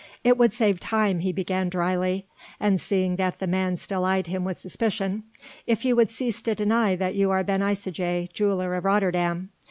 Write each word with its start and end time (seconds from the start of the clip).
"It 0.23 0.35
would 0.35 0.51
save 0.51 0.79
time," 0.79 1.19
he 1.19 1.31
began 1.31 1.69
dryly, 1.69 2.25
and 2.59 2.81
seeing 2.81 3.17
that 3.17 3.37
the 3.37 3.45
man 3.45 3.77
still 3.77 4.03
eyed 4.03 4.25
him 4.25 4.43
with 4.43 4.57
suspicion, 4.57 5.25
"if 5.67 5.85
you 5.85 5.95
would 5.95 6.09
cease 6.09 6.41
to 6.41 6.55
deny 6.55 6.95
that 6.95 7.13
you 7.13 7.29
are 7.29 7.43
Ben 7.43 7.61
Isaje, 7.61 8.33
jeweller 8.33 8.73
of 8.73 8.83
Rotterdam. 8.85 9.51